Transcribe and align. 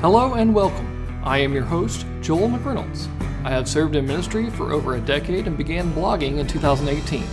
Hello 0.00 0.34
and 0.34 0.54
welcome. 0.54 1.20
I 1.24 1.38
am 1.38 1.52
your 1.52 1.64
host, 1.64 2.06
Joel 2.20 2.48
McReynolds. 2.48 3.08
I 3.44 3.50
have 3.50 3.66
served 3.66 3.96
in 3.96 4.06
ministry 4.06 4.48
for 4.48 4.72
over 4.72 4.94
a 4.94 5.00
decade 5.00 5.48
and 5.48 5.58
began 5.58 5.92
blogging 5.92 6.38
in 6.38 6.46
2018. 6.46 7.24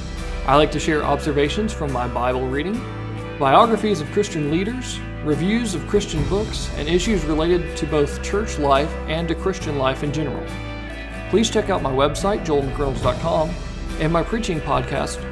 I 0.47 0.55
like 0.55 0.71
to 0.71 0.79
share 0.79 1.03
observations 1.03 1.71
from 1.71 1.93
my 1.93 2.07
Bible 2.07 2.47
reading, 2.47 2.73
biographies 3.37 4.01
of 4.01 4.11
Christian 4.13 4.49
leaders, 4.49 4.99
reviews 5.23 5.75
of 5.75 5.85
Christian 5.85 6.27
books, 6.27 6.71
and 6.77 6.89
issues 6.89 7.23
related 7.25 7.77
to 7.77 7.85
both 7.85 8.23
church 8.23 8.57
life 8.57 8.91
and 9.07 9.27
to 9.27 9.35
Christian 9.35 9.77
life 9.77 10.03
in 10.03 10.11
general. 10.11 10.43
Please 11.29 11.51
check 11.51 11.69
out 11.69 11.83
my 11.83 11.91
website, 11.91 12.47
joelmcreynolds.com, 12.47 13.51
and 13.99 14.11
my 14.11 14.23
preaching 14.23 14.59
podcast 14.59 15.23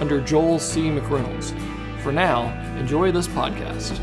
under 0.00 0.20
Joel 0.20 0.58
C. 0.58 0.88
McReynolds. 0.88 1.56
For 2.00 2.10
now, 2.10 2.50
enjoy 2.80 3.12
this 3.12 3.28
podcast. 3.28 3.96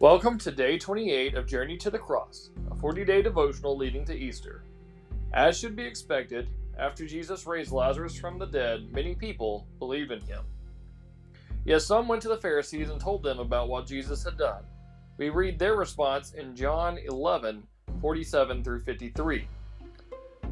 Welcome 0.00 0.38
to 0.38 0.50
day 0.50 0.76
28 0.76 1.36
of 1.36 1.46
Journey 1.46 1.76
to 1.76 1.88
the 1.88 2.00
Cross, 2.00 2.50
a 2.68 2.74
40 2.74 3.04
day 3.04 3.22
devotional 3.22 3.76
leading 3.76 4.04
to 4.06 4.14
Easter. 4.14 4.64
As 5.32 5.56
should 5.56 5.76
be 5.76 5.84
expected, 5.84 6.48
after 6.76 7.06
Jesus 7.06 7.46
raised 7.46 7.70
Lazarus 7.70 8.18
from 8.18 8.36
the 8.36 8.44
dead, 8.44 8.92
many 8.92 9.14
people 9.14 9.68
believed 9.78 10.10
in 10.10 10.20
him. 10.22 10.42
Yet 11.64 11.80
some 11.82 12.08
went 12.08 12.22
to 12.22 12.28
the 12.28 12.36
Pharisees 12.36 12.90
and 12.90 13.00
told 13.00 13.22
them 13.22 13.38
about 13.38 13.68
what 13.68 13.86
Jesus 13.86 14.24
had 14.24 14.36
done. 14.36 14.64
We 15.16 15.30
read 15.30 15.60
their 15.60 15.76
response 15.76 16.32
in 16.32 16.56
John 16.56 16.98
11 16.98 17.62
47 18.00 18.64
through 18.64 18.80
53. 18.80 19.48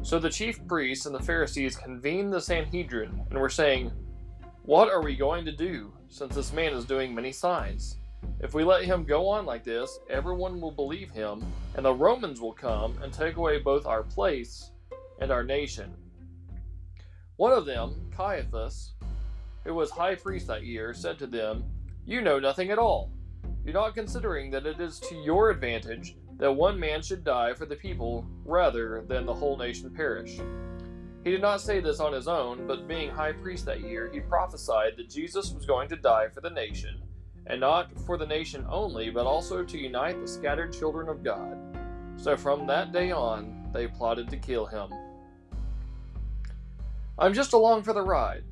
So 0.03 0.19
the 0.19 0.29
chief 0.29 0.65
priests 0.67 1.05
and 1.05 1.13
the 1.13 1.19
Pharisees 1.19 1.75
convened 1.75 2.31
the 2.31 2.41
Sanhedrin 2.41 3.25
and 3.29 3.37
were 3.37 3.49
saying, 3.49 3.91
What 4.63 4.89
are 4.89 5.03
we 5.03 5.17
going 5.17 5.43
to 5.43 5.51
do, 5.51 5.91
since 6.07 6.33
this 6.33 6.53
man 6.53 6.73
is 6.73 6.85
doing 6.85 7.13
many 7.13 7.33
signs? 7.33 7.97
If 8.43 8.53
we 8.53 8.65
let 8.65 8.83
him 8.83 9.05
go 9.05 9.29
on 9.29 9.45
like 9.45 9.63
this, 9.63 9.99
everyone 10.09 10.59
will 10.59 10.69
believe 10.69 11.09
him, 11.09 11.45
and 11.75 11.85
the 11.85 11.93
Romans 11.93 12.41
will 12.41 12.51
come 12.51 12.93
and 13.01 13.13
take 13.13 13.37
away 13.37 13.59
both 13.59 13.85
our 13.85 14.03
place 14.03 14.71
and 15.21 15.31
our 15.31 15.45
nation. 15.45 15.95
One 17.37 17.53
of 17.53 17.65
them, 17.65 18.11
Caiaphas, 18.13 18.95
who 19.63 19.73
was 19.73 19.91
high 19.91 20.15
priest 20.15 20.47
that 20.47 20.65
year, 20.65 20.93
said 20.93 21.17
to 21.19 21.25
them, 21.25 21.63
You 22.05 22.19
know 22.19 22.37
nothing 22.37 22.69
at 22.69 22.77
all. 22.77 23.13
You're 23.63 23.73
not 23.73 23.95
considering 23.95 24.51
that 24.51 24.65
it 24.65 24.81
is 24.81 24.99
to 24.99 25.15
your 25.15 25.49
advantage 25.49 26.17
that 26.35 26.51
one 26.51 26.77
man 26.77 27.01
should 27.01 27.23
die 27.23 27.53
for 27.53 27.65
the 27.65 27.77
people 27.77 28.27
rather 28.43 29.05
than 29.07 29.25
the 29.25 29.33
whole 29.33 29.55
nation 29.55 29.89
perish. 29.89 30.37
He 31.23 31.31
did 31.31 31.41
not 31.41 31.61
say 31.61 31.79
this 31.79 32.01
on 32.01 32.11
his 32.11 32.27
own, 32.27 32.67
but 32.67 32.89
being 32.89 33.09
high 33.09 33.31
priest 33.31 33.65
that 33.67 33.79
year, 33.79 34.09
he 34.11 34.19
prophesied 34.19 34.97
that 34.97 35.09
Jesus 35.09 35.53
was 35.53 35.65
going 35.65 35.87
to 35.87 35.95
die 35.95 36.27
for 36.27 36.41
the 36.41 36.49
nation 36.49 37.01
and 37.47 37.59
not 37.59 37.91
for 38.01 38.17
the 38.17 38.25
nation 38.25 38.65
only, 38.69 39.09
but 39.09 39.25
also 39.25 39.63
to 39.63 39.77
unite 39.77 40.19
the 40.21 40.27
scattered 40.27 40.73
children 40.73 41.09
of 41.09 41.23
God. 41.23 41.57
So 42.15 42.37
from 42.37 42.67
that 42.67 42.91
day 42.91 43.11
on, 43.11 43.67
they 43.73 43.87
plotted 43.87 44.29
to 44.29 44.37
kill 44.37 44.65
him. 44.65 44.89
I'm 47.17 47.33
just 47.33 47.53
along 47.53 47.83
for 47.83 47.93
the 47.93 48.01
ride. 48.01 48.43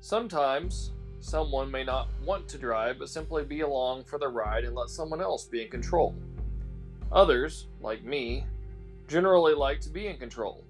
Sometimes, 0.00 0.92
someone 1.20 1.70
may 1.70 1.84
not 1.84 2.08
want 2.24 2.48
to 2.48 2.58
drive, 2.58 2.98
but 2.98 3.08
simply 3.08 3.44
be 3.44 3.60
along 3.60 4.04
for 4.04 4.18
the 4.18 4.28
ride 4.28 4.64
and 4.64 4.74
let 4.74 4.88
someone 4.88 5.20
else 5.20 5.44
be 5.44 5.62
in 5.62 5.70
control. 5.70 6.14
Others, 7.12 7.68
like 7.80 8.04
me, 8.04 8.44
generally 9.06 9.54
like 9.54 9.80
to 9.80 9.90
be 9.90 10.06
in 10.08 10.18
control. 10.18 10.64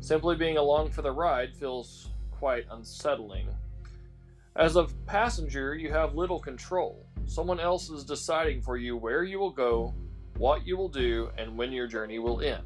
Simply 0.00 0.36
being 0.36 0.56
along 0.56 0.90
for 0.90 1.02
the 1.02 1.12
ride 1.12 1.54
feels 1.54 2.10
quite 2.30 2.64
unsettling. 2.70 3.48
As 4.56 4.74
a 4.74 4.84
passenger, 5.06 5.76
you 5.76 5.92
have 5.92 6.16
little 6.16 6.40
control. 6.40 7.06
Someone 7.26 7.60
else 7.60 7.88
is 7.88 8.04
deciding 8.04 8.62
for 8.62 8.76
you 8.76 8.96
where 8.96 9.22
you 9.22 9.38
will 9.38 9.52
go, 9.52 9.94
what 10.38 10.66
you 10.66 10.76
will 10.76 10.88
do, 10.88 11.30
and 11.38 11.56
when 11.56 11.70
your 11.70 11.86
journey 11.86 12.18
will 12.18 12.40
end. 12.40 12.64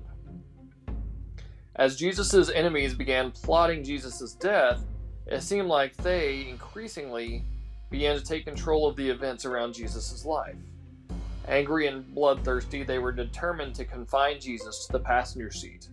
As 1.76 1.96
Jesus' 1.96 2.48
enemies 2.48 2.94
began 2.94 3.32
plotting 3.32 3.84
Jesus' 3.84 4.32
death, 4.34 4.80
it 5.26 5.42
seemed 5.42 5.68
like 5.68 5.94
they 5.98 6.46
increasingly 6.48 7.44
began 7.90 8.16
to 8.16 8.24
take 8.24 8.44
control 8.44 8.88
of 8.88 8.96
the 8.96 9.10
events 9.10 9.44
around 9.44 9.74
Jesus' 9.74 10.24
life. 10.24 10.56
Angry 11.46 11.86
and 11.86 12.14
bloodthirsty, 12.14 12.82
they 12.82 12.98
were 12.98 13.12
determined 13.12 13.74
to 13.74 13.84
confine 13.84 14.40
Jesus 14.40 14.86
to 14.86 14.92
the 14.92 15.00
passenger 15.00 15.50
seat. 15.50 15.88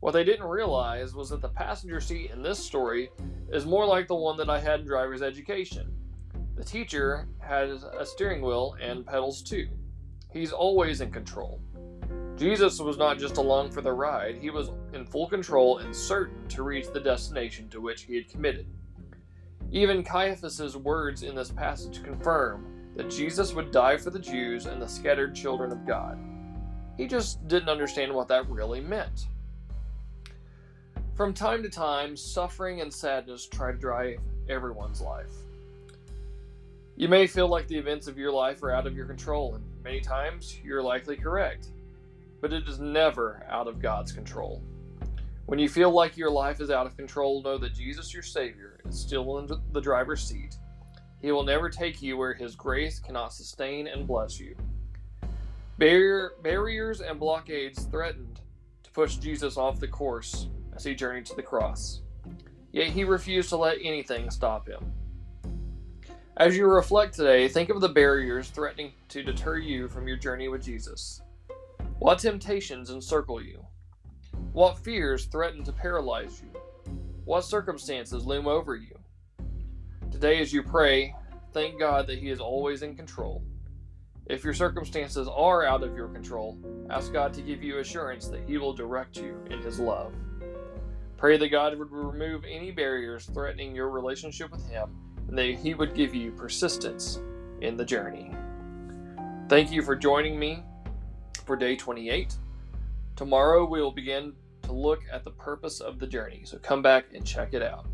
What 0.00 0.12
they 0.12 0.24
didn't 0.24 0.46
realize 0.46 1.14
was 1.14 1.30
that 1.30 1.40
the 1.40 1.48
passenger 1.48 2.00
seat 2.00 2.30
in 2.30 2.42
this 2.42 2.58
story 2.58 3.10
is 3.50 3.64
more 3.64 3.86
like 3.86 4.06
the 4.06 4.14
one 4.14 4.36
that 4.36 4.50
I 4.50 4.60
had 4.60 4.80
in 4.80 4.86
driver's 4.86 5.22
education. 5.22 5.92
The 6.54 6.64
teacher 6.64 7.28
has 7.40 7.82
a 7.82 8.04
steering 8.04 8.42
wheel 8.42 8.76
and 8.80 9.06
pedals 9.06 9.42
too. 9.42 9.68
He's 10.32 10.52
always 10.52 11.00
in 11.00 11.10
control. 11.10 11.60
Jesus 12.36 12.78
was 12.78 12.98
not 12.98 13.18
just 13.18 13.38
along 13.38 13.70
for 13.70 13.80
the 13.80 13.92
ride, 13.92 14.36
he 14.36 14.50
was 14.50 14.70
in 14.92 15.06
full 15.06 15.26
control 15.26 15.78
and 15.78 15.96
certain 15.96 16.46
to 16.48 16.62
reach 16.62 16.88
the 16.92 17.00
destination 17.00 17.68
to 17.70 17.80
which 17.80 18.02
he 18.02 18.14
had 18.14 18.28
committed. 18.28 18.66
Even 19.72 20.04
Caiaphas's 20.04 20.76
words 20.76 21.22
in 21.22 21.34
this 21.34 21.50
passage 21.50 22.02
confirm 22.02 22.92
that 22.94 23.10
Jesus 23.10 23.54
would 23.54 23.70
die 23.70 23.96
for 23.96 24.10
the 24.10 24.18
Jews 24.18 24.66
and 24.66 24.80
the 24.80 24.86
scattered 24.86 25.34
children 25.34 25.72
of 25.72 25.86
God. 25.86 26.18
He 26.98 27.06
just 27.06 27.46
didn't 27.48 27.70
understand 27.70 28.12
what 28.12 28.28
that 28.28 28.48
really 28.48 28.80
meant. 28.80 29.28
From 31.16 31.32
time 31.32 31.62
to 31.62 31.70
time, 31.70 32.14
suffering 32.14 32.82
and 32.82 32.92
sadness 32.92 33.46
try 33.46 33.72
to 33.72 33.78
drive 33.78 34.18
everyone's 34.50 35.00
life. 35.00 35.30
You 36.94 37.08
may 37.08 37.26
feel 37.26 37.48
like 37.48 37.66
the 37.68 37.78
events 37.78 38.06
of 38.06 38.18
your 38.18 38.30
life 38.30 38.62
are 38.62 38.70
out 38.70 38.86
of 38.86 38.94
your 38.94 39.06
control, 39.06 39.54
and 39.54 39.64
many 39.82 40.00
times 40.00 40.58
you're 40.62 40.82
likely 40.82 41.16
correct, 41.16 41.68
but 42.42 42.52
it 42.52 42.68
is 42.68 42.80
never 42.80 43.46
out 43.48 43.66
of 43.66 43.80
God's 43.80 44.12
control. 44.12 44.62
When 45.46 45.58
you 45.58 45.70
feel 45.70 45.90
like 45.90 46.18
your 46.18 46.30
life 46.30 46.60
is 46.60 46.70
out 46.70 46.84
of 46.84 46.98
control, 46.98 47.42
know 47.42 47.56
that 47.56 47.72
Jesus, 47.72 48.12
your 48.12 48.22
Savior, 48.22 48.78
is 48.86 49.00
still 49.00 49.38
in 49.38 49.48
the 49.72 49.80
driver's 49.80 50.22
seat. 50.22 50.56
He 51.22 51.32
will 51.32 51.44
never 51.44 51.70
take 51.70 52.02
you 52.02 52.18
where 52.18 52.34
His 52.34 52.54
grace 52.54 52.98
cannot 52.98 53.32
sustain 53.32 53.86
and 53.86 54.06
bless 54.06 54.38
you. 54.38 54.54
Barrier, 55.78 56.32
barriers 56.42 57.00
and 57.00 57.18
blockades 57.18 57.84
threatened 57.84 58.42
to 58.82 58.90
push 58.90 59.16
Jesus 59.16 59.56
off 59.56 59.80
the 59.80 59.88
course 59.88 60.48
as 60.76 60.84
he 60.84 60.94
journeyed 60.94 61.26
to 61.26 61.36
the 61.36 61.42
cross. 61.42 62.02
Yet 62.72 62.88
he 62.88 63.04
refused 63.04 63.48
to 63.48 63.56
let 63.56 63.78
anything 63.82 64.30
stop 64.30 64.68
him. 64.68 64.92
As 66.36 66.54
you 66.54 66.66
reflect 66.66 67.14
today, 67.14 67.48
think 67.48 67.70
of 67.70 67.80
the 67.80 67.88
barriers 67.88 68.50
threatening 68.50 68.92
to 69.08 69.22
deter 69.22 69.56
you 69.56 69.88
from 69.88 70.06
your 70.06 70.18
journey 70.18 70.48
with 70.48 70.62
Jesus. 70.62 71.22
What 71.98 72.18
temptations 72.18 72.90
encircle 72.90 73.42
you? 73.42 73.64
What 74.52 74.78
fears 74.78 75.24
threaten 75.24 75.64
to 75.64 75.72
paralyze 75.72 76.42
you? 76.42 76.60
What 77.24 77.44
circumstances 77.44 78.26
loom 78.26 78.46
over 78.46 78.76
you? 78.76 78.98
Today, 80.10 80.40
as 80.40 80.52
you 80.52 80.62
pray, 80.62 81.14
thank 81.54 81.78
God 81.78 82.06
that 82.06 82.18
He 82.18 82.28
is 82.28 82.40
always 82.40 82.82
in 82.82 82.94
control. 82.94 83.42
If 84.26 84.44
your 84.44 84.54
circumstances 84.54 85.28
are 85.28 85.64
out 85.64 85.82
of 85.82 85.96
your 85.96 86.08
control, 86.08 86.58
ask 86.90 87.12
God 87.12 87.32
to 87.34 87.42
give 87.42 87.62
you 87.62 87.78
assurance 87.78 88.28
that 88.28 88.46
He 88.46 88.58
will 88.58 88.74
direct 88.74 89.16
you 89.16 89.42
in 89.50 89.62
His 89.62 89.80
love. 89.80 90.12
Pray 91.16 91.38
that 91.38 91.48
God 91.48 91.78
would 91.78 91.90
remove 91.90 92.44
any 92.44 92.70
barriers 92.70 93.24
threatening 93.26 93.74
your 93.74 93.88
relationship 93.88 94.50
with 94.50 94.68
Him 94.68 94.90
and 95.28 95.38
that 95.38 95.54
He 95.54 95.74
would 95.74 95.94
give 95.94 96.14
you 96.14 96.30
persistence 96.32 97.20
in 97.62 97.76
the 97.76 97.84
journey. 97.84 98.34
Thank 99.48 99.70
you 99.70 99.82
for 99.82 99.96
joining 99.96 100.38
me 100.38 100.62
for 101.44 101.56
day 101.56 101.76
28. 101.76 102.36
Tomorrow 103.14 103.64
we 103.64 103.80
will 103.80 103.92
begin 103.92 104.34
to 104.62 104.72
look 104.72 105.00
at 105.10 105.24
the 105.24 105.30
purpose 105.30 105.80
of 105.80 105.98
the 105.98 106.06
journey, 106.06 106.42
so 106.44 106.58
come 106.58 106.82
back 106.82 107.06
and 107.14 107.24
check 107.24 107.54
it 107.54 107.62
out. 107.62 107.86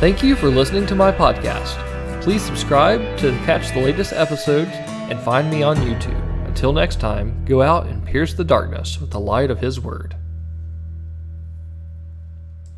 Thank 0.00 0.22
you 0.22 0.36
for 0.36 0.48
listening 0.48 0.86
to 0.86 0.94
my 0.94 1.12
podcast. 1.12 1.84
Please 2.22 2.42
subscribe 2.42 3.00
to 3.18 3.30
catch 3.44 3.72
the 3.72 3.80
latest 3.80 4.12
episodes 4.12 4.70
and 5.08 5.18
find 5.20 5.50
me 5.50 5.62
on 5.62 5.76
YouTube. 5.76 6.46
Until 6.46 6.72
next 6.72 7.00
time, 7.00 7.44
go 7.44 7.62
out 7.62 7.86
and 7.86 8.04
pierce 8.04 8.34
the 8.34 8.44
darkness 8.44 9.00
with 9.00 9.10
the 9.10 9.20
light 9.20 9.50
of 9.50 9.60
His 9.60 9.80
Word. 9.80 10.17